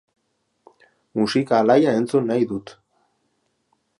[1.19, 2.75] Musika alaia entzun nahi dut